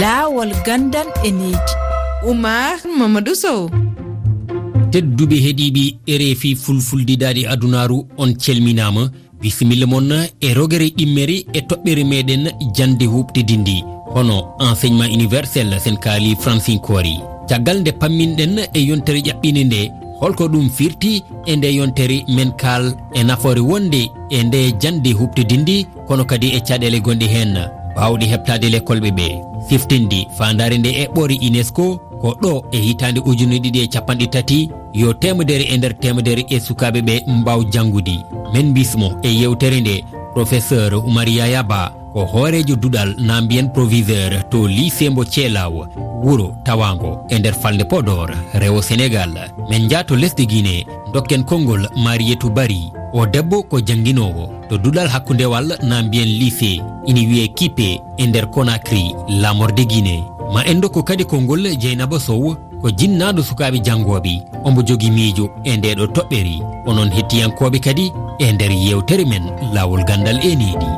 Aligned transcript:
laawol 0.00 0.52
gandal 0.66 1.08
e 1.24 1.30
needi 1.32 1.72
oumar 2.28 2.76
mamadou 2.98 3.34
sow. 3.34 3.60
Tedduɓe 4.92 5.36
heeɗiɓe 5.44 5.84
reefi 6.20 6.50
fulfuldidaɗi 6.62 7.42
adunaru 7.52 7.98
on 8.18 8.30
calminama 8.42 9.02
bisimilla 9.40 9.86
moon 9.86 10.10
e 10.40 10.48
rogere 10.54 10.88
ɗimmere 10.96 11.36
e 11.52 11.60
toɓɓere 11.68 12.02
meɗen 12.10 12.44
jande 12.76 13.06
huɓtidi 13.12 13.56
ndi 13.58 13.76
hono 14.14 14.36
enseignement 14.60 15.12
universel 15.16 15.70
sen 15.84 15.96
kaali 16.04 16.36
francinkori 16.42 17.16
caggal 17.48 17.80
nde 17.80 17.92
pamminɗen 18.00 18.54
e 18.74 18.80
yontere 18.88 19.20
ƴaɓɓine 19.26 19.62
nde 19.64 19.80
holko 20.20 20.44
ɗum 20.48 20.68
firti 20.76 21.22
e 21.46 21.56
nde 21.56 21.68
yontere 21.78 22.24
men 22.28 22.52
kaal 22.60 22.84
e 23.14 23.20
nafoore 23.24 23.60
wonde 23.60 24.10
e 24.30 24.42
nde 24.42 24.72
jande 24.80 25.10
huɓtidindi 25.18 25.86
kono 26.08 26.24
kadi 26.24 26.48
e 26.56 26.60
caɗele 26.60 26.98
gonɗi 27.00 27.26
hen. 27.34 27.54
bawɗi 27.96 28.26
heɓtade 28.32 28.68
lekkol 28.70 29.00
ɓe 29.00 29.10
ɓe 29.18 29.26
fiftindi. 29.68 30.26
Fandare 30.38 30.78
nde 30.78 30.90
eɓɓori 31.04 31.36
unesco 31.48 32.00
ko 32.20 32.36
ɗo 32.42 32.64
e 32.72 32.78
hitande 32.78 33.20
ujune 33.24 33.56
ɗiɗi 33.58 33.80
e 33.84 33.86
capanɗe 33.88 34.26
tati 34.26 34.68
yo 34.94 35.12
temedere 35.12 35.64
e 35.72 35.76
nder 35.76 35.94
temedere 35.98 36.44
e 36.48 36.60
sukaɓe 36.60 37.00
ɓe 37.02 37.14
mbaw 37.26 37.60
jangude 37.72 38.16
min 38.52 38.72
bismo 38.72 39.12
e 39.22 39.28
yewtere 39.28 39.80
nde 39.80 40.04
professeur 40.34 40.94
oumar 40.94 41.28
yaya 41.28 41.62
ba 41.62 41.92
ko 42.12 42.24
hoorejo 42.24 42.76
duɗal 42.76 43.14
na 43.18 43.40
mbiyen 43.40 43.68
proviseur 43.72 44.48
to 44.50 44.66
lycée 44.68 45.10
mbo 45.10 45.24
thielaw 45.24 45.86
wuro 46.22 46.54
tawango 46.64 47.26
e 47.28 47.38
nder 47.38 47.54
falde 47.54 47.84
podor 47.84 48.30
rewo 48.54 48.82
sénégal. 48.82 49.32
Min 49.70 49.88
jaato 49.90 50.16
lesdi 50.16 50.46
guiné 50.46 50.86
dokken 51.12 51.44
konngol 51.44 51.88
marietou 51.96 52.50
bari 52.50 52.92
o 53.12 53.26
debbo 53.26 53.62
ko 53.62 53.80
jangguinowo 53.80 54.50
to 54.68 54.78
duɗal 54.78 55.08
hakkundewal 55.08 55.78
na 55.82 56.02
mbiyen 56.02 56.28
life 56.38 56.80
ina 57.06 57.20
wiye 57.20 57.48
kipe 57.48 58.00
e 58.16 58.26
nder 58.26 58.50
conakry 58.50 59.14
lamorde 59.28 59.84
guiné 59.86 60.22
ma 60.52 60.64
en 60.66 60.80
dokku 60.80 61.02
kadi 61.02 61.24
konngol 61.24 61.76
dieynaba 61.76 62.20
sow 62.20 62.56
ko 62.82 62.90
jinnaɗo 62.90 63.42
sukaɓe 63.42 63.78
janggoɓe 63.84 64.42
ombo 64.64 64.82
jogui 64.82 65.10
miijo 65.10 65.50
e 65.64 65.76
ndeɗo 65.76 66.06
toɓɓeri. 66.06 66.62
Onon 66.86 67.10
hettiyankoɓe 67.10 67.78
kadi 67.80 68.12
e 68.38 68.52
nder 68.52 68.72
yewtere 68.72 69.24
men 69.24 69.44
lawol 69.74 70.04
gandal 70.04 70.38
e 70.38 70.52
eniɗi 70.52 70.88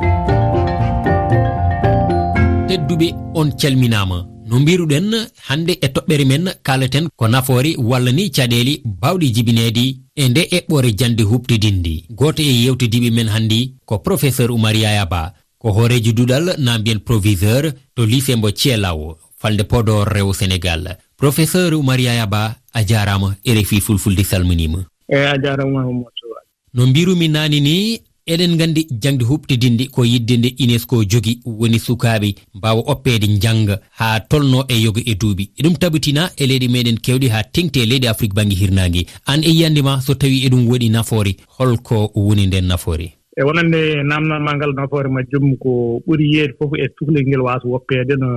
tedduɓe 2.67 3.07
on 3.33 3.51
calminama 3.59 4.25
no 4.49 4.59
mbiruɗen 4.59 5.07
hande 5.47 5.73
e 5.85 5.87
toɓɓere 5.95 6.25
men 6.31 6.45
kalaten 6.63 7.05
ko 7.19 7.27
nafoore 7.27 7.71
walla 7.89 8.11
ni 8.11 8.23
caɗeeli 8.35 8.73
baawɗi 9.01 9.27
jibineedi 9.35 9.85
e 10.15 10.23
nde 10.29 10.41
eɓɓore 10.57 10.89
jande 10.99 11.23
huɓtidindi 11.31 11.93
goto 12.19 12.41
e, 12.41 12.45
e 12.51 12.63
yewtidiɓe 12.65 13.09
men 13.17 13.27
hanndi 13.33 13.59
ko 13.85 13.93
professeur 14.05 14.49
oumar 14.51 14.75
yaya 14.83 15.05
ba 15.05 15.21
ko 15.61 15.67
hooreji 15.75 16.11
duɗal 16.17 16.45
na 16.57 16.79
mbiyen 16.79 16.99
proviseur 17.07 17.63
to 17.95 18.01
lycée 18.11 18.35
mbo 18.35 18.49
thielaw 18.51 18.99
falde 19.41 19.63
podor 19.63 20.07
rew 20.15 20.33
sénégal. 20.33 20.83
Professeur 21.17 21.73
oumar 21.73 21.99
yaya 21.99 22.25
ba 22.27 22.55
a 22.73 22.83
jarama 22.89 23.35
e 23.43 23.53
refi 23.53 23.81
fulfulde 23.81 24.23
salminima 24.23 24.79
eyi 25.09 25.25
a 25.25 25.37
jarama 25.43 25.71
mahamadou 25.83 26.33
no 26.73 26.87
mbirumi 26.87 27.27
nani 27.27 27.59
ni 27.61 28.01
eɗen 28.31 28.57
gandi 28.57 28.87
jangde 29.01 29.23
huɓtidinde 29.25 29.89
ko 29.91 30.05
yidde 30.05 30.37
nde 30.37 30.49
unesco 30.63 31.03
jogi 31.03 31.39
woni 31.45 31.79
sukaɓe 31.79 32.35
mbawa 32.55 32.81
oppede 32.91 33.27
jangga 33.43 33.75
ha 33.99 34.19
tolno 34.19 34.65
e 34.67 34.75
yoga 34.83 35.01
e 35.05 35.13
duuɓi. 35.21 35.49
Eɗum 35.59 35.75
tabitina 35.81 36.29
e 36.37 36.43
leyɗe 36.45 36.67
meɗen 36.73 36.97
kewɗi 37.05 37.27
ha 37.33 37.43
tengte 37.43 37.85
leydi 37.85 38.07
afrique 38.07 38.35
banggue 38.35 38.59
hirnague 38.61 39.05
an 39.25 39.41
e 39.43 39.49
yiyandema 39.49 40.01
so 40.01 40.13
tawi 40.13 40.45
eɗum 40.45 40.67
waɗi 40.69 40.89
nafoore 40.89 41.31
holko 41.57 42.11
woni 42.15 42.47
nden 42.47 42.65
nafoore. 42.67 43.07
E 43.37 43.43
wonande 43.43 44.03
namdalmal 44.03 44.55
ngal 44.57 44.73
nafoore 44.75 45.09
majjum 45.09 45.57
ko 45.57 46.01
ɓuri 46.07 46.25
yeede 46.33 46.53
fof 46.59 46.71
e 46.77 46.87
cuhlel 46.97 47.25
ngel 47.27 47.41
wasa 47.41 47.67
woppede 47.67 48.15
no 48.19 48.27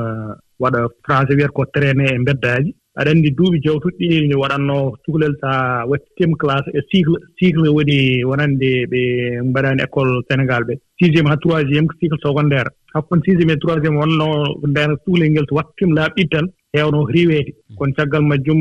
waɗa 0.60 0.88
français 1.04 1.36
wiyata 1.36 1.52
ko 1.52 1.64
traine 1.74 2.04
e 2.06 2.18
beddaji 2.26 2.74
aɗa 2.98 3.10
anndi 3.10 3.30
duuɓi 3.36 3.58
jawtuɗi 3.64 4.08
ɗi 4.08 4.28
ne 4.28 4.34
waɗatnoo 4.42 4.96
cukalel 5.04 5.34
so 5.40 5.46
a 5.48 5.86
wattiima 5.90 6.36
classe 6.36 6.68
e 6.78 6.80
cycle 6.91 7.16
cycle 7.38 7.69
woni 7.76 8.25
wonande 8.25 8.70
ɓe 8.91 9.00
mbaɗaani 9.48 9.82
école 9.82 10.12
sénégal 10.28 10.62
ɓe. 10.69 10.75
Sixiéme 11.00 11.28
haa 11.31 11.41
troisiéme 11.42 11.86
ko 11.88 11.94
cycle 12.00 12.19
secondaire. 12.22 12.70
Hakkunde 12.94 13.25
sixiéme 13.25 13.52
e 13.56 13.60
troisiéme 13.62 13.97
wonno 13.97 14.26
nden 14.69 14.97
cukalel 15.04 15.31
ngel 15.31 15.47
so 15.48 15.54
wattiima 15.56 15.94
laaɓi 15.97 16.22
ɗiɗi 16.22 16.28
tan 16.32 16.47
heewno 16.75 17.06
riweede 17.06 17.52
kono 17.78 17.92
caggal 17.97 18.22
majjum 18.28 18.60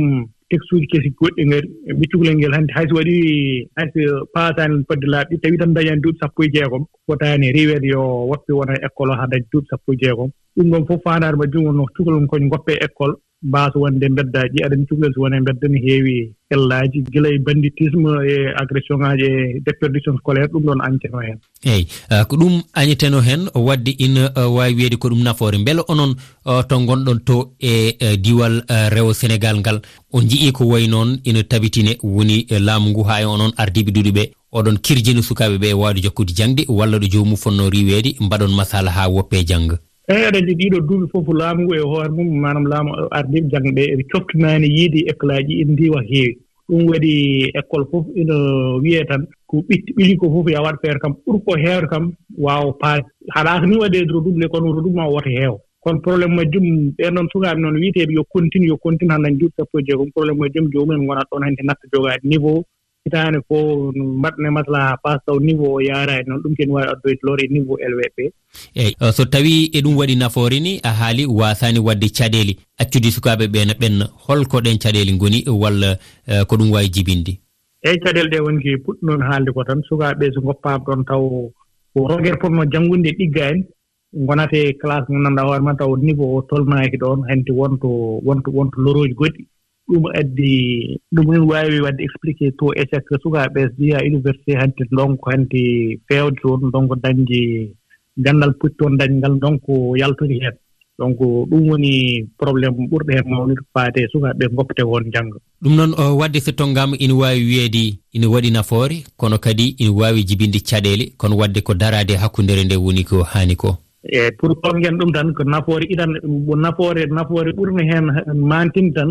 texte 0.50 0.72
uji 0.76 0.88
kesi 0.92 1.10
goɗɗi 1.20 1.44
ngari. 1.48 1.68
Ɓe 1.98 2.06
cukalel 2.12 2.36
ngel 2.38 2.54
hannde 2.56 2.72
hayso 2.76 2.96
waɗi 2.96 3.16
hayso 3.76 4.00
paasaani 4.34 4.84
fodde 4.88 5.08
laaɓi 5.14 5.36
ɗiɗi 5.36 5.42
tawii 5.42 5.58
tan 5.60 5.74
dañaani 5.76 6.02
duuɓi 6.02 6.20
sappo 6.22 6.44
e 6.44 6.50
jeegom 6.54 6.84
fotaani 7.06 7.52
riweede 7.52 7.88
yo 7.88 8.02
woppe 8.32 8.52
wona 8.54 8.74
école 8.88 9.12
o 9.12 9.16
haa 9.20 9.28
daña 9.28 9.44
duuɓi 9.52 9.68
sappo 9.70 9.92
e 9.94 9.98
jeegom. 10.02 10.30
Ɗum 10.56 10.68
ɗon 10.72 10.88
fof 10.88 11.02
faandaare 11.04 11.36
majjum 11.36 11.66
wonno 11.68 11.84
cukalel 11.96 12.28
koñ 12.32 12.48
goppe 12.48 12.80
école. 12.88 13.16
mbaasa 13.44 13.80
wonde 13.80 14.10
mbeddaaji 14.10 14.64
aɗani 14.64 14.86
cukalel 14.86 15.14
so 15.14 15.22
wonee 15.22 15.40
mbedda 15.40 15.68
ne 15.68 15.80
heewi 15.80 16.34
hellaaji 16.50 17.02
gila 17.12 17.30
e 17.30 17.38
banditisme 17.38 18.10
e 18.32 18.36
agression 18.62 19.00
ŋaaji 19.00 19.24
e 19.24 19.62
déperdition 19.66 20.18
scolaire 20.18 20.48
ɗum 20.54 20.64
ɗon 20.64 20.82
añeteno 20.82 21.20
heen. 21.22 21.38
Eeyi 21.64 21.88
uh, 22.12 22.24
ko 22.28 22.36
ɗum 22.36 22.62
añeteno 22.74 23.22
heen 23.22 23.50
wadde 23.56 23.92
ina 23.92 24.32
uh, 24.36 24.56
waawi 24.56 24.74
wiyeede 24.76 24.96
ko 24.98 25.08
ɗum 25.10 25.24
nafoore. 25.24 25.58
Mbele 25.58 25.82
onon 25.88 26.16
uh, 26.46 26.62
to 26.68 26.80
ngonɗon 26.80 27.20
to 27.26 27.52
e 27.60 27.96
diwal 28.18 28.62
rewo 28.90 29.14
sénégal 29.14 29.58
ngal 29.60 29.82
o 30.14 30.22
njiyii 30.22 30.52
ko 30.52 30.68
wayi 30.68 30.88
noon 30.88 31.20
ina 31.24 31.44
tabitine 31.44 31.98
woni 32.04 32.46
laamu 32.60 32.90
ngu. 32.90 33.04
Haa 33.04 33.22
e 33.22 33.26
onon 33.26 33.52
ardiiɓe 33.58 33.92
duɗi 33.92 34.12
ɓe 34.12 34.32
oɗon 34.54 34.78
kirjini 34.78 35.24
sukaaɓe 35.24 35.58
ɓe 35.58 35.68
e 35.70 35.74
waawde 35.74 36.02
jokkude 36.02 36.34
jaŋde 36.34 36.66
walla 36.70 36.98
ɗo 36.98 37.08
joomum 37.12 37.38
fonnoo 37.38 37.70
riweede 37.70 38.16
mbaɗon 38.20 38.54
masala 38.56 38.92
haa 38.92 39.08
woppee 39.08 39.44
jannga. 39.44 39.78
eeyi 40.10 40.26
aɗa 40.28 40.38
anndi 40.40 40.54
ɗiiɗoo 40.60 40.82
duuɓi 40.88 41.06
fof 41.12 41.28
laamu 41.40 41.62
ngu 41.64 41.74
e 41.76 41.80
hoore 41.80 42.10
mum 42.18 42.30
manam 42.44 42.66
laamu 42.72 42.90
ardiɓe 43.18 43.50
janngo 43.52 43.72
ɓe 43.78 43.84
eɓe 43.94 44.04
coftinaani 44.12 44.68
yiide 44.76 45.00
e 45.02 45.10
école 45.12 45.34
aji 45.40 45.54
ene 45.62 45.72
ndiwa 45.74 46.02
heewi. 46.10 46.38
Ɗum 46.70 46.82
waɗi 46.90 47.14
école 47.60 47.86
fof 47.92 48.06
ina 48.22 48.36
wiyee 48.84 49.06
tan 49.10 49.22
ko 49.48 49.56
ɓitti 49.68 49.92
ɓili 49.98 50.16
ko 50.18 50.26
fof 50.34 50.46
yo 50.52 50.62
waɗ 50.66 50.78
feere 50.82 51.00
kam 51.00 51.14
ɓuri 51.26 51.40
ko 51.46 51.52
heewde 51.64 51.88
kam 51.92 52.04
waawa 52.38 52.74
paade 52.82 53.06
haɗaaka 53.36 53.66
ni 53.68 53.76
waɗee 53.78 54.02
e 54.02 54.06
redoubler 54.06 54.50
:fra 54.50 54.60
kono 54.60 54.74
redoublement 54.76 55.06
:fra 55.08 55.14
woto 55.16 55.30
heew 55.30 55.56
kono 55.84 56.00
probléme 56.02 56.36
majjum 56.36 56.66
ɓeen 56.98 57.14
ɗoon 57.16 57.28
sukaaɓe 57.32 57.60
noon 57.62 57.78
wiiteeɓe 57.82 58.14
yo 58.18 58.24
continue 58.34 58.68
yo 58.72 58.78
continue 58.78 59.14
:fra 59.14 59.22
haa 59.22 59.38
duuɓi 59.40 59.54
sappo 59.58 59.80
e 59.80 59.84
jeegom 59.88 60.10
probléme 60.16 60.40
majjum 60.40 60.66
joomumen 60.74 61.04
ngonat 61.06 61.28
ɗoon 61.32 61.44
hannde 61.46 61.62
natta 61.64 61.86
jogaade 61.94 62.24
niveau 62.24 62.64
hitaande 63.06 63.40
fof 63.48 63.96
mbaɗne 63.96 64.50
maslaha 64.58 64.98
pas 65.04 65.20
taw 65.26 65.40
niveau 65.40 65.74
o 65.76 65.82
yaaraani 65.82 66.24
noon 66.30 66.42
ɗum 66.44 66.56
kene 66.56 66.72
waawi 66.74 66.90
addoyde 66.94 67.20
lore 67.24 67.48
niveau 67.50 67.78
lwp 67.92 68.18
eeyi 68.76 68.96
uh, 69.02 69.10
so 69.12 69.26
tawii 69.26 69.70
e 69.74 69.82
ɗum 69.82 69.98
waɗi 69.98 70.16
nafoore 70.18 70.60
ni 70.60 70.80
a 70.84 70.90
haali 70.90 71.26
waasaani 71.26 71.80
waɗde 71.80 72.08
caɗeele. 72.18 72.54
Accude 72.78 73.10
sukaaɓe 73.12 73.46
ɓee 73.54 73.66
no 73.68 73.74
ɓenna 73.82 74.06
holko 74.28 74.58
ɗen 74.62 74.78
caɗeele 74.84 75.14
ngoni 75.14 75.44
walla 75.50 75.98
uh, 76.28 76.44
ko 76.48 76.56
ɗum 76.58 76.72
waawi 76.72 76.90
jibinde? 76.90 77.34
Eeyi 77.84 78.00
caɗeele 78.04 78.30
ɗe 78.30 78.40
woni 78.46 78.62
ki 78.64 78.78
puɗɗinoon 78.86 79.22
haalde 79.28 79.52
ko 79.54 79.64
tan. 79.64 79.82
Sukaaɓe 79.90 80.16
ɓee 80.20 80.34
so 80.34 80.42
ngoppaama 80.42 80.84
ɗoon 80.86 81.06
taw 81.06 81.24
ko 81.94 82.08
rogere 82.08 82.38
potnoo 82.38 82.66
janngunde 82.72 83.10
ɗiggaani 83.18 83.64
ngonatee 84.18 84.74
classe 84.82 85.10
mo 85.10 85.20
ngannduɗaa 85.20 85.46
hoore 85.48 85.62
ma 85.64 85.74
taw 85.76 85.96
niveau 85.98 86.36
o 86.38 86.42
tolnaaki 86.42 86.98
ɗoon 86.98 87.26
hanti 87.30 87.52
wonto 87.52 87.90
wonto 88.26 88.52
wonto 88.52 88.78
lorooji 88.82 89.14
goɗɗi. 89.14 89.44
ɗum 89.92 90.06
addi 90.20 91.00
ɗum 91.14 91.28
ina 91.34 91.46
waawi 91.52 91.80
waɗde 91.86 92.02
expliqué 92.08 92.52
to 92.60 92.66
e 92.74 92.82
échec 92.82 93.08
sukaaɓe 93.24 93.62
ɓe 93.78 93.98
so 94.00 94.06
université 94.12 94.52
hanti 94.62 94.84
donc 94.92 95.20
hanti 95.32 96.00
feewde 96.08 96.40
toon 96.42 96.72
donc 96.74 96.92
dañde 97.04 97.42
ganndal 98.18 98.54
poti 98.60 98.76
toon 98.80 98.98
dañngal 98.98 99.36
donc 99.44 99.64
yaltude 100.02 100.36
heen 100.44 100.56
donc 101.00 101.20
ɗum 101.20 101.70
woni 101.70 101.92
probléme 102.38 102.88
ɓurɗo 102.92 103.12
heen 103.16 103.28
mawnude 103.30 103.62
faade 103.74 104.08
sukaaɓe 104.12 104.46
ɓe 104.48 104.56
goppete 104.56 104.84
woon 104.84 105.06
jannga 105.14 105.38
ɗum 105.62 105.76
noon 105.76 105.92
uh, 105.94 106.14
wadde 106.20 106.40
so 106.40 106.52
tonngaama 106.52 106.96
ina 106.98 107.14
waawi 107.16 107.44
wiyeede 107.50 108.00
ina 108.14 108.28
waɗi 108.30 108.52
nafoore 108.52 108.98
kono 109.18 109.38
kadi 109.38 109.76
ina 109.80 109.92
waawi 109.92 110.24
jibinde 110.24 110.60
caɗeele 110.60 111.06
kono 111.18 111.38
wadde 111.38 111.62
ko 111.62 111.74
daraade 111.74 112.16
hakkundere 112.16 112.64
nde 112.64 112.76
woni 112.76 113.04
ko 113.04 113.24
haani 113.24 113.56
ko. 113.56 113.78
Eeyi 114.04 114.32
pour 114.38 114.56
tongen 114.62 114.98
ɗum 114.98 115.12
tan 115.14 115.34
ko 115.34 115.44
nafoore 115.44 115.86
iɗan 115.94 116.12
nafoore 116.58 117.06
nafoore 117.06 117.52
ɓurno 117.58 117.82
heen 117.90 118.08
maantin 118.50 118.94
tan 118.94 119.10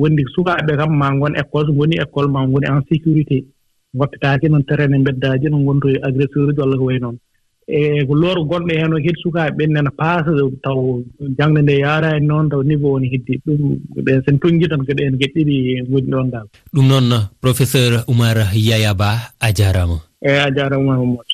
wondi 0.00 0.22
sukaaɓe 0.34 0.72
kam 0.80 0.92
maa 1.00 1.12
ngon 1.14 1.34
école 1.40 1.66
so 1.66 1.72
ngoni 1.72 1.96
école 2.04 2.28
maa 2.34 2.46
ngoni 2.48 2.66
en 2.72 2.82
sécurité 2.88 3.38
ngoppitaake 3.96 4.46
noon 4.48 4.64
terrain 4.68 4.94
e 4.94 4.98
mbeddaaji 4.98 5.46
no 5.50 5.58
ngonto 5.58 5.88
agresseur 6.08 6.48
uji 6.48 6.60
walla 6.60 6.76
ko 6.80 6.84
wayi 6.84 7.00
noon. 7.00 7.16
E 7.68 8.04
ko 8.06 8.14
looro 8.20 8.42
gonɗo 8.50 8.70
e 8.74 8.78
heen 8.80 8.94
o 8.94 8.98
kadi 9.04 9.22
sukaaɓe 9.22 9.56
ɓen 9.58 9.70
nena 9.74 9.90
paasa 9.90 10.30
taw 10.64 10.80
jangde 11.38 11.60
nde 11.62 11.74
yaaraani 11.84 12.26
noon 12.26 12.50
taw 12.50 12.62
niveau 12.62 12.92
woni 12.94 13.08
heddi. 13.12 13.40
Ɗum 13.44 13.60
ɓen 14.06 14.22
sen 14.24 14.36
toŋngi 14.42 14.66
tan 14.70 14.82
ko 14.86 14.92
ɗen 14.98 15.18
geɗɗiɗi 15.20 15.54
e 15.72 15.82
ngoni 15.88 16.08
ɗoon 16.12 16.30
dal. 16.30 16.46
Ɗum 16.74 16.86
noon 16.90 17.08
professeur 17.42 17.92
oumar 18.08 18.36
yaya 18.54 18.92
e 18.94 18.98
ba 19.00 19.10
a 19.46 19.48
jaaraama 19.58 19.98
eeyi 20.22 20.40
a 20.46 20.50
jaaraama 20.56 20.98
oumar 20.98 21.24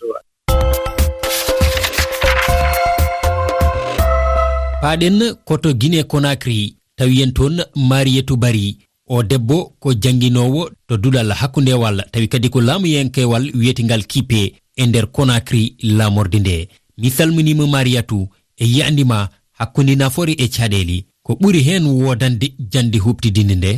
paaɗen 4.82 5.18
koto 5.44 5.74
guine 5.74 6.04
conakry 6.04 6.76
tawi 6.96 7.20
yen 7.20 7.32
toon 7.32 7.62
mariyetu 7.76 8.36
bari. 8.36 8.78
O 9.08 9.22
debbo 9.22 9.72
ko 9.80 9.94
janginowo 9.94 10.70
to 10.88 10.96
duɗal 10.96 11.30
hakkundewal 11.32 12.02
tawi 12.10 12.28
kadi 12.28 12.48
ko 12.48 12.60
laamu 12.60 12.86
yenkewal 12.86 13.50
wiyetingal 13.54 14.02
kipe 14.06 14.52
e 14.76 14.86
nder 14.86 15.06
konakri 15.06 15.76
lamorde 15.82 16.38
nde. 16.38 16.68
Mi 16.98 17.10
salminima 17.10 17.66
mariatou 17.66 18.28
e 18.56 18.64
yiyandima 18.64 19.28
hakkunde 19.52 19.94
nafori 19.94 20.32
e 20.32 20.48
caɗeli 20.48 21.04
ko 21.22 21.32
ɓuri 21.34 21.60
hen 21.62 21.86
wodande 21.86 22.52
jandi 22.72 22.98
huɓtidinde 22.98 23.54
nde? 23.56 23.72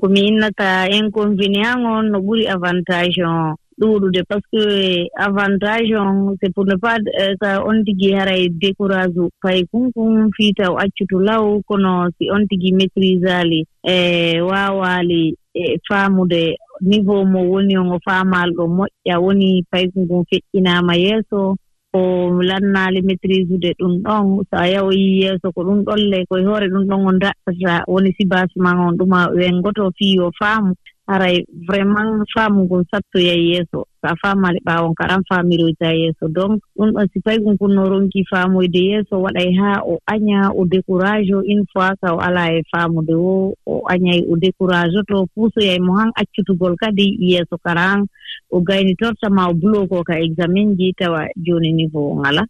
Komi 0.00 0.20
innata 0.28 0.88
inconvénient 0.88 1.76
on 1.84 2.02
no 2.10 2.18
ɓuri 2.20 2.48
avantage 2.48 3.22
on. 3.24 3.54
ɗuuɗude 3.80 4.22
par 4.28 4.38
ce 4.40 4.58
que 4.58 5.08
avantage 5.16 5.92
on 5.96 6.36
c'est 6.40 6.52
pour 6.54 6.66
ne 6.66 6.76
pas 6.76 6.96
euh, 7.20 7.34
so 7.42 7.48
on 7.68 7.82
tigi 7.84 8.12
haray 8.14 8.48
décourage 8.50 9.16
u 9.16 9.28
fay 9.42 9.64
kunkun 9.72 10.30
fiita 10.36 10.70
o 10.72 10.76
accutu 10.78 11.18
law 11.18 11.60
kono 11.68 12.08
si 12.18 12.30
on 12.30 12.46
tigi 12.46 12.72
maitrisali 12.72 13.64
e 13.84 14.40
waawaali 14.40 15.34
e 15.54 15.78
faamude 15.88 16.56
niveau 16.82 17.24
mo 17.24 17.40
woni 17.50 17.76
on 17.78 17.92
o 17.92 17.98
faamaal 18.04 18.50
ɗo 18.56 18.64
moƴƴa 18.76 19.16
woni 19.24 19.64
paykunkun 19.70 20.24
feƴƴinaama 20.30 20.94
yeeso 20.96 21.56
ko 21.92 22.00
lannaali 22.48 23.02
maitrise 23.02 23.50
ude 23.54 23.70
ɗum 23.80 23.94
ɗon 24.04 24.44
so 24.50 24.56
a 24.56 24.66
yawoyi 24.68 25.22
yeeso 25.22 25.52
ko 25.54 25.60
ɗum 25.64 25.82
ɗolle 25.88 26.24
koye 26.28 26.44
hoore 26.44 26.68
ɗum 26.68 26.84
ɗon 26.86 27.06
o 27.08 27.12
daɗɗata 27.22 27.84
woni 27.88 28.12
sibasement 28.16 28.78
on 28.78 28.96
ɗuma 28.98 29.28
wengoto 29.34 29.90
fii 29.98 30.18
o 30.20 30.30
faamu. 30.38 30.74
aray 31.14 31.36
vraiment 31.68 32.24
faamu 32.34 32.64
ngun 32.64 32.84
sattoyay 32.90 33.40
yeeso. 33.50 33.80
So 34.00 34.06
a 34.08 34.14
faamali 34.22 34.60
ɓaawon 34.66 34.94
kadi 34.94 35.14
faamiroyta 35.28 35.92
yeeso. 36.00 36.28
Donc 36.36 36.62
ɗum 36.76 36.90
ɗon 36.94 37.06
si 37.12 37.20
fay 37.24 37.38
gun 37.42 37.58
kunno 37.58 37.88
ronki 37.92 38.24
faamoyde 38.30 38.80
yeeso 38.90 39.14
waɗay 39.24 39.50
haa 39.58 39.82
o 39.92 39.98
aña 40.06 40.50
o 40.54 40.64
décourage 40.64 41.32
o 41.34 41.42
une 41.52 41.64
fois 41.72 41.92
ka 42.00 42.14
o 42.14 42.18
alaa 42.20 42.52
e 42.52 42.62
faamude 42.70 43.14
o 43.14 43.54
o 43.66 43.82
añay 43.92 44.20
o 44.30 44.36
décourage 44.36 45.00
to 45.08 45.26
puusoyay 45.34 45.78
mo 45.78 45.92
han 45.98 46.10
accutugol 46.20 46.76
kadi 46.76 47.16
yeeso 47.20 47.58
karan 47.64 48.06
o 48.50 48.60
gayni 48.60 48.94
tortama 48.96 49.50
o 49.50 49.54
bulo 49.54 49.86
ko 49.88 50.04
ka 50.04 50.14
examen 50.14 50.76
ji 50.78 50.94
tawa 50.98 51.26
jooni 51.36 51.72
niveau 51.72 52.12
o 52.12 52.16
ngalaa 52.20 52.46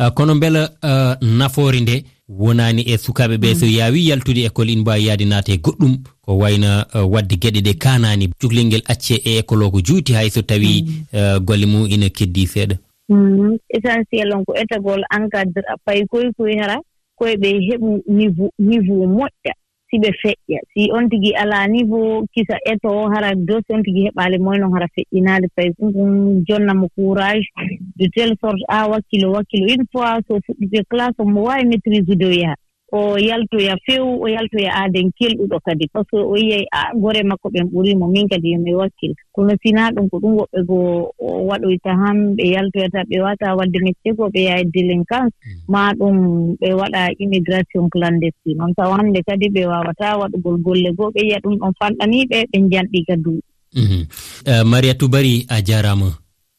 Uh, 0.00 0.08
kono 0.14 0.34
mbela 0.34 0.70
uh, 0.82 1.28
nafoore 1.38 1.80
nde 1.80 2.04
wonaani 2.28 2.82
e 2.82 2.98
sukaaɓe 2.98 3.36
ɓe 3.36 3.54
so 3.54 3.66
mm. 3.66 3.72
yaawi 3.72 4.08
yaltude 4.08 4.46
école 4.46 4.72
ina 4.72 4.80
mbaawi 4.82 5.06
yahde 5.06 5.24
naate 5.24 5.56
goɗɗum 5.56 5.94
ko 6.28 6.36
wayno 6.38 6.84
uh, 6.94 7.08
wadde 7.12 7.36
gueɗe 7.40 7.60
ɗe 7.64 7.72
kanani. 7.80 8.28
Cuklel 8.40 8.66
ngel 8.66 8.82
acce 8.92 9.14
e 9.24 9.40
écolo 9.40 9.70
ko 9.72 9.80
juuti 9.80 10.12
hay 10.12 10.28
so 10.30 10.42
tawi 10.42 10.84
mm. 10.84 11.16
uh, 11.16 11.38
golle 11.40 11.66
mum 11.66 11.86
ina 11.88 12.08
keddi 12.10 12.44
seeɗa 12.46 12.76
mm-hmm. 13.08 13.56
essentiel 13.68 14.34
on 14.36 14.44
ko 14.44 14.52
étagol 14.52 15.00
encadre 15.16 15.62
pay 15.84 16.04
koye 16.06 16.28
koye 16.36 16.60
hara 16.60 16.76
koye 17.16 17.36
ɓe 17.36 17.48
heɓu 17.68 17.88
niveau 18.06 18.50
niveau 18.58 19.06
moƴƴa 19.06 19.52
si 19.90 19.96
ɓe 19.98 20.10
feƴƴa. 20.22 20.60
Si 20.74 20.90
on 20.92 21.08
tigi 21.08 21.32
alaa 21.32 21.66
niveau 21.66 22.26
kisa 22.34 22.56
eto 22.72 23.08
hara 23.08 23.34
dos 23.34 23.64
on 23.70 23.82
tigi 23.82 24.04
heɓaali 24.08 24.38
moy 24.38 24.58
noon 24.58 24.72
hara 24.72 24.86
feƴƴinaade. 24.94 25.48
Payi 25.56 25.70
ɗum 25.80 26.44
jonnamo 26.48 26.88
courage 26.94 27.48
de 27.96 28.06
telle 28.14 28.36
sorte 28.40 28.60
a 28.68 28.86
wakkilo 28.88 29.32
wakkilo. 29.32 29.66
Une 29.66 29.84
fois 29.92 30.20
so 30.28 30.36
fuɗɗite 30.44 30.84
classe 30.90 31.16
omo 31.18 31.42
waawi 31.48 31.64
maitrise 31.64 32.12
ude 32.12 32.26
o 32.26 32.30
yaha. 32.32 32.54
o 32.92 33.18
yaltoya 33.18 33.76
few 33.84 34.04
o 34.22 34.26
yaltoya 34.28 34.72
aaden 34.72 35.10
kelɗuɗo 35.18 35.58
kadi. 35.64 35.88
Par 35.92 36.04
ce 36.04 36.16
que 36.16 36.16
o 36.16 36.36
yiyay 36.36 36.64
a 36.72 36.92
gore 36.94 37.22
makko 37.22 37.48
ɓen 37.50 37.68
ɓuriimo 37.72 38.08
min 38.08 38.28
kadi 38.28 38.52
yomi 38.52 38.74
wakkil. 38.74 39.12
Kono 39.32 39.52
sinaa 39.62 39.90
ɗum 39.92 40.08
ko 40.10 40.18
ɗum 40.18 40.34
woɓɓe 40.38 40.60
goo 40.66 41.12
waɗoyta 41.48 41.90
han 42.00 42.36
ɓe 42.36 42.44
yaltoyata 42.54 43.04
ɓe 43.10 43.20
wata 43.20 43.56
wadde 43.56 43.78
métier 43.84 44.16
ko 44.16 44.28
ɓe 44.28 44.40
yaha 44.48 44.64
délinquance 44.64 45.34
mm. 45.44 45.60
ma 45.68 45.92
ɗum 45.92 46.16
ɓe 46.60 46.68
waɗa 46.80 47.12
immigration 47.18 47.88
clandestine. 47.90 48.60
On 48.60 48.72
taw 48.74 48.92
hannde 48.96 49.20
kadi 49.26 49.48
ɓe 49.48 49.66
wawata 49.66 50.16
waɗugol 50.20 50.56
golle 50.62 50.90
goo 50.96 51.10
ɓe 51.10 51.20
yiya 51.20 51.38
ɗum 51.44 51.58
ɗon 51.60 51.72
fanɗaniiɓe 51.80 52.38
ɓe 52.52 52.58
janɗi 52.72 53.04
ka 53.06 53.16
duuɓi 53.16 53.42
mhm. 53.74 54.02
eh, 54.46 54.64
maria 54.64 54.94
toubari 54.94 55.44
a 55.48 55.60
jaarama 55.62 56.08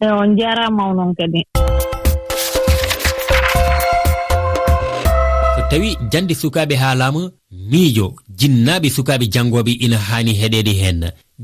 eh, 0.01 0.13
on 0.13 0.37
jaaraama 0.37 0.89
o 0.89 0.93
noon 0.93 1.15
kadi. 1.15 1.41
tawi 5.69 5.97
jande 6.11 6.33
sukaɓe 6.41 6.75
haalama 6.81 7.21
miijo 7.71 8.07
jinnaɓe 8.39 8.89
sukaɓe 8.95 9.25
jangoɓe 9.33 9.71
ina 9.85 9.97
hani 9.97 10.33
heɗede 10.39 10.73
hen 10.81 11.01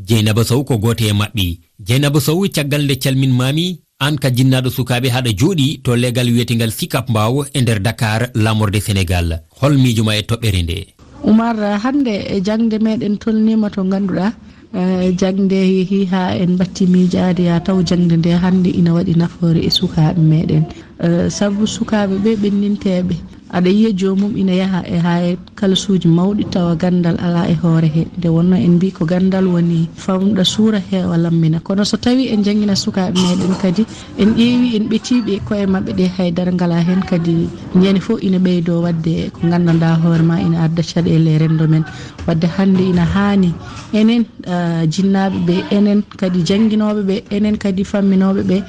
jeynaba 0.08 0.44
sow 0.50 0.64
ko 0.64 0.78
goto 0.78 1.06
e 1.06 1.14
mabɓe 1.14 1.46
jeynaba 1.88 2.20
sow 2.28 2.40
caggal 2.56 2.84
nde 2.86 2.96
calminmami 3.04 3.66
an 4.06 4.16
ka 4.18 4.30
jinnaɗo 4.38 4.70
sukaɓe 4.78 5.08
haɗa 5.16 5.32
jooɗi 5.40 5.68
to 5.84 5.96
legal 5.96 6.28
wiyetegal 6.34 6.72
sikap 6.72 7.06
mbaw 7.10 7.34
e 7.54 7.62
nder 7.62 7.80
dakar 7.80 8.22
lamorde 8.34 8.80
sénégal. 8.86 9.30
Hol 9.62 9.78
miijo 9.78 10.04
ma 10.04 10.18
e 10.18 10.22
toɓɓere 10.30 10.62
nde. 10.64 10.78
Oumar 11.24 11.56
hande 11.84 12.14
e 12.34 12.42
jangde 12.42 12.78
meɗen 12.86 13.18
tolnima 13.22 13.70
to 13.70 13.84
ganduɗa 13.84 14.28
e 14.74 15.14
jangde 15.20 15.54
yeehi 15.56 16.06
ha 16.12 16.22
en 16.36 16.58
batti 16.58 16.86
miijade 16.88 17.44
ya 17.50 17.60
taw 17.60 17.78
jangde 17.90 18.18
nde 18.18 18.32
hande 18.44 18.70
ina 18.70 18.92
waɗi 18.98 19.14
nafoore 19.22 19.62
e 19.62 19.70
sukaɓe 19.70 20.20
meɗen 20.32 20.64
e 21.06 21.30
saabu 21.30 21.64
sukaɓe 21.68 22.16
ɓe 22.24 22.32
ɓenninteɓe 22.42 23.16
aɗa 23.54 23.70
yiya 23.70 23.92
jomum 23.94 24.34
ina 24.38 24.54
yaaha 24.58 24.82
e 24.90 24.98
ha 24.98 25.14
e 25.22 25.38
kalasuji 25.56 26.08
mawɗi 26.10 26.50
tawa 26.50 26.74
gandal 26.76 27.14
ala 27.22 27.46
e 27.48 27.54
hoore 27.54 27.86
he. 27.88 28.04
Nde 28.18 28.28
wonno 28.30 28.58
en 28.58 28.76
mbi 28.82 28.92
ko 28.92 29.06
gandal 29.06 29.46
woni 29.48 29.86
famɗa 29.96 30.44
suura 30.44 30.80
heewa 30.82 31.18
lammina. 31.18 31.60
Kono 31.62 31.86
so 31.86 31.98
tawi 31.98 32.28
en 32.34 32.42
jangguina 32.44 32.74
sukaɓe 32.76 33.14
meɗen 33.14 33.54
kadi 33.62 33.86
en 34.18 34.34
ƴeewi 34.34 34.76
en 34.76 34.86
ɓetiɓe 34.90 35.40
koye 35.46 35.66
mabɓe 35.68 35.94
ɗe 35.94 36.06
haydara 36.18 36.52
ngala 36.52 36.82
hen 36.82 37.02
kadi. 37.06 37.48
Ñande 37.76 38.02
foof 38.02 38.24
ina 38.24 38.40
ɓeydo 38.40 38.82
wadde 38.82 39.30
ko 39.34 39.40
gandanɗa 39.48 40.02
hoorema 40.02 40.42
ina 40.42 40.64
adda 40.66 40.82
caɗele 40.82 41.30
e 41.36 41.38
rendo 41.38 41.68
men. 41.70 41.84
Wadde 42.28 42.48
hande 42.58 42.82
ina 42.82 43.06
hani 43.06 43.54
enen 43.94 44.26
jinnaɓe 44.90 45.38
ɓe 45.46 45.56
enen 45.72 46.02
kadi 46.18 46.42
jangguinoɓeɓe 46.42 47.24
enen 47.30 47.58
kadi 47.58 47.84
famminoɓeɓe 47.86 48.64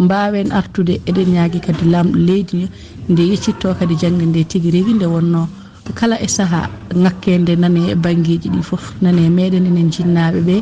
mbawen 0.00 0.50
artude 0.52 0.98
eɗen 1.06 1.28
ñaagui 1.36 1.60
kadi 1.60 1.84
lamɗo 1.92 2.16
leydi 2.16 2.66
nde 3.08 3.22
yeccitto 3.30 3.74
kadi 3.78 3.94
jangde 3.96 4.24
nde 4.26 4.44
tigi 4.44 4.70
rigui 4.70 4.94
nde 4.94 5.06
wonno 5.06 5.48
kala 5.94 6.16
e 6.22 6.28
saaha 6.28 6.62
ŋakkede 7.02 7.56
nane 7.62 7.80
e 7.92 7.94
banggueji 7.94 8.48
ɗi 8.54 8.62
foof 8.68 8.84
nane 9.02 9.22
meɗen 9.36 9.66
enen 9.66 9.90
jinnaɓe 9.94 10.40
ɓe 10.48 10.56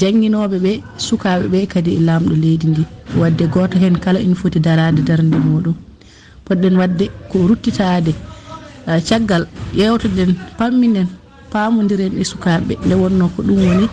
jangguinoɓe 0.00 0.56
ɓe 0.64 0.72
sukaɓe 1.06 1.44
ɓe 1.52 1.66
kadi 1.72 1.90
e 1.98 2.00
lamɗo 2.08 2.34
leydi 2.42 2.66
ndi. 2.72 2.82
Wadde 3.20 3.44
goto 3.54 3.78
hen 3.78 3.96
kala 3.98 4.20
ina 4.20 4.34
foti 4.34 4.58
darade 4.60 5.00
darde 5.08 5.36
muɗum 5.46 5.74
poɗɗen 6.46 6.74
wadde 6.80 7.04
ko 7.30 7.36
ruttitade 7.48 8.12
caggal 9.08 9.44
ƴewtoɗen 9.76 10.30
pamminen 10.58 11.08
pamodiren 11.52 12.14
e 12.20 12.24
sukaɓeɓe 12.24 12.74
nde 12.86 12.94
wonno 13.02 13.28
ko 13.34 13.42
ɗum 13.42 13.58
woni 13.66 13.86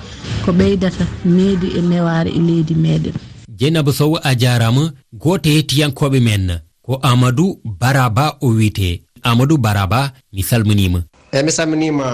ko 0.45 0.51
ɓeydata 0.51 1.03
needi 1.25 1.67
e 1.77 1.81
neware 1.81 2.29
e 2.29 2.39
leydi 2.47 2.75
meɗen 2.75 3.15
dieynaba 3.57 3.91
sow 3.93 4.13
a 4.23 4.31
jarama 4.35 4.83
goto 5.13 5.49
hettiyankoɓe 5.49 6.19
men. 6.21 6.66
ko 6.87 7.03
amadou 7.03 7.59
baraba 7.67 8.39
o 8.39 8.55
wiyete 8.55 9.03
amadou 9.19 9.59
baraba 9.59 10.15
mi 10.31 10.39
salminima. 10.39 11.03
Eyyi 11.35 11.43
mi 11.43 11.51
salminima 11.51 12.07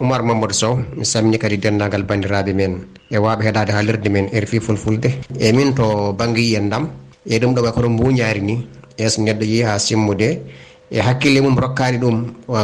oumar 0.00 0.24
mamadou 0.24 0.56
sow 0.56 0.74
mi 0.96 1.04
salmini 1.04 1.36
kadi 1.36 1.60
dendagal 1.60 2.08
bandiraɓe 2.08 2.52
men 2.56 2.88
e 3.12 3.18
waɓe 3.20 3.44
heɗade 3.44 3.70
haalirde 3.76 4.08
men 4.08 4.26
e 4.32 4.40
rfi 4.40 4.60
fulfulde. 4.64 5.10
E 5.38 5.52
min 5.52 5.74
to 5.76 6.16
banggue 6.16 6.40
yiyandam 6.40 6.88
e 7.28 7.36
ɗum 7.38 7.52
ɗo 7.54 7.60
way 7.62 7.72
kono 7.72 7.88
mbuñari 7.92 8.40
ni. 8.40 8.66
E 8.96 9.08
so 9.12 9.20
neɗɗo 9.20 9.44
yeehi 9.44 9.68
ha 9.68 9.78
simmude 9.78 10.40
e 10.90 10.98
hakkille 10.98 11.40
mum 11.44 11.56
rokkani 11.60 11.98
ɗum 12.00 12.16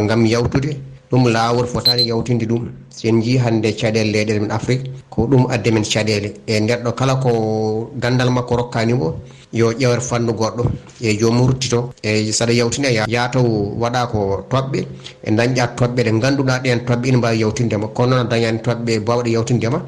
gam 0.09 0.25
yawtude. 0.25 0.81
Ɗum 1.11 1.29
lawol 1.29 1.67
fotani 1.67 2.09
yawtinde 2.09 2.47
ɗum. 2.49 2.73
Sen 2.89 3.21
jii 3.21 3.37
hande 3.37 3.69
caɗele 3.77 4.13
leyɗele 4.13 4.41
men 4.41 4.51
afrique 4.51 4.89
ko 5.11 5.27
ɗum 5.29 5.45
adde 5.53 5.69
men 5.77 5.85
caɗele 5.85 6.33
e 6.47 6.61
neɗɗo 6.61 6.91
kala 6.97 7.17
ko 7.21 7.91
gandal 8.01 8.31
makko 8.31 8.57
rokkanimo 8.57 9.15
yo 9.53 9.73
ƴewre 9.73 10.01
fannu 10.01 10.33
goɗɗo 10.33 10.65
e 11.01 11.17
jomum 11.19 11.47
ruttito 11.49 11.93
e 12.03 12.33
saɗa 12.33 12.53
yawtine 12.53 12.89
yataw 13.09 13.47
waɗa 13.81 14.07
ko 14.13 14.45
toɓɓe 14.51 14.87
e 15.25 15.31
dañƴa 15.31 15.67
toɓɓe 15.77 16.03
ɗe 16.05 16.21
ganduɗa 16.21 16.59
ɗen 16.63 16.85
toɓɓe 16.87 17.09
ina 17.09 17.19
mbawi 17.19 17.41
yawtindema 17.41 17.87
kono 17.89 18.17
noon 18.17 18.29
dañani 18.29 18.59
toɓɓe 18.63 19.01
bawɗe 19.07 19.31
yawtindema 19.33 19.79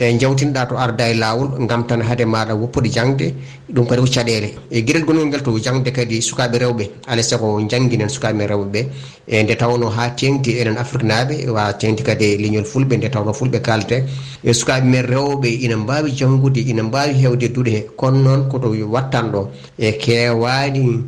e 0.00 0.16
jawtinoɗa 0.18 0.68
to 0.68 0.76
arda 0.76 1.08
e 1.10 1.14
lawol 1.14 1.66
gam 1.66 1.84
tan 1.86 2.00
haade 2.00 2.24
maɗa 2.24 2.54
woppude 2.54 2.88
jangde 2.88 3.34
ɗum 3.74 3.86
kadi 3.86 4.00
ko 4.02 4.06
caɗele. 4.06 4.48
E 4.70 4.82
gueɗel 4.82 5.04
gonol 5.04 5.26
ngel 5.26 5.42
to 5.42 5.58
jangde 5.58 5.90
kadi 5.90 6.22
sukaɓe 6.22 6.58
rewɓe 6.58 6.84
alay 7.08 7.24
saago 7.24 7.60
jangguinen 7.68 8.08
sukaɓe 8.08 8.46
rewɓeɓe 8.46 8.86
e 9.26 9.42
nde 9.42 9.56
tawno 9.58 9.88
ha 9.90 10.10
tengti 10.10 10.58
enen 10.60 10.76
afrique 10.78 11.02
naɓe 11.02 11.50
wa 11.50 11.72
tengti 11.72 12.02
kadi 12.04 12.24
e 12.24 12.36
leñol 12.38 12.64
fulɓe 12.64 12.96
nde 12.96 13.10
tawno 13.10 13.32
fulɓe 13.32 13.60
kalte. 13.60 14.04
E 14.44 14.52
sukaɓe 14.52 14.84
men 14.84 15.04
rewɓe 15.04 15.48
ina 15.64 15.76
mbawi 15.76 16.12
janggude 16.14 16.60
ina 16.60 16.82
mbawi 16.82 17.14
hewde 17.14 17.48
duuɗe. 17.52 17.70
He 17.70 17.86
kono 17.96 18.18
noon 18.22 18.48
koto 18.48 18.68
wattan 18.88 19.32
ɗo 19.32 19.48
e 19.78 19.98
kewani 19.98 21.04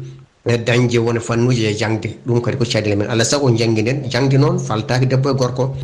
dañde 0.67 0.99
wona 0.99 1.21
fannuji 1.21 1.65
e 1.67 1.77
jangde. 1.79 2.19
Ɗum 2.27 2.41
kadi 2.43 2.57
ko 2.57 2.65
caɗele 2.65 2.97
men. 2.97 3.09
Alay 3.09 3.25
saago 3.25 3.51
jangguinen 3.57 4.11
jangde 4.11 4.37
noon 4.37 4.59
faltaki 4.59 5.07
debbo 5.07 5.31
e 5.31 5.35
gorko. 5.35 5.75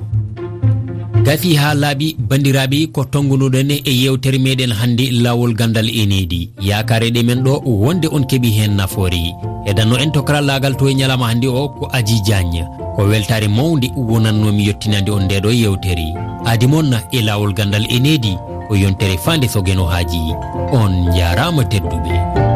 gafi 1.26 1.56
ha 1.59 1.75
laaɓi 1.75 2.09
bandiraɓe 2.28 2.78
ko 2.95 3.02
tongunuɗen 3.12 3.71
e 3.90 3.92
yewtere 4.02 4.38
meɗen 4.38 4.71
hannde 4.78 5.11
lawol 5.25 5.52
gandal 5.59 5.88
enedi 5.90 6.50
yakareɗe 6.68 7.21
men 7.26 7.42
ɗo 7.42 7.52
wonde 7.83 8.06
on 8.14 8.23
keeɓi 8.30 8.50
hen 8.59 8.76
nafoore. 8.78 9.35
E 9.66 9.71
en 10.02 10.12
to 10.12 10.23
karallagal 10.23 10.76
to 10.78 10.87
e 10.88 10.95
ñalama 10.95 11.26
hannde 11.30 11.49
o 11.49 11.68
ko 11.68 11.88
adji 11.92 12.21
diagne 12.25 12.62
ko 12.95 13.02
weltare 13.11 13.49
mawde 13.49 13.90
wonannomi 13.97 14.66
yettinande 14.68 15.11
on 15.11 15.25
ndeɗo 15.26 15.50
yewtere 15.50 16.14
adi 16.47 16.66
moon 16.66 16.95
e 17.12 17.21
lawol 17.23 17.52
gandal 17.54 17.85
enedi 17.90 18.37
ko 18.68 18.75
yontere 18.76 19.18
fande 19.18 19.49
sogeno 19.49 19.85
haaji. 19.90 20.30
On 20.73 21.11
jarama 21.12 21.64
tedduɓe. 21.64 22.47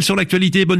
Sur 0.00 0.14
l'actualité. 0.16 0.64
Bonne 0.64 0.76